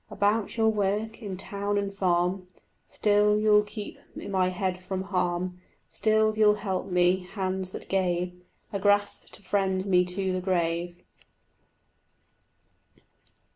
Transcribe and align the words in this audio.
About 0.09 0.57
your 0.57 0.69
work 0.69 1.21
in 1.21 1.37
town 1.37 1.77
and 1.77 1.93
farm 1.93 2.47
Still 2.87 3.37
you'll 3.37 3.61
keep 3.61 3.99
my 4.15 4.49
head 4.49 4.81
from 4.81 5.03
harm, 5.03 5.61
Still 5.89 6.35
you'll 6.35 6.55
help 6.55 6.87
me, 6.89 7.17
hands 7.19 7.69
that 7.69 7.87
gave 7.87 8.33
A 8.73 8.79
grasp 8.79 9.27
to 9.33 9.43
friend 9.43 9.85
me 9.85 10.03
to 10.05 10.33
the 10.33 10.41
grave. 10.41 11.03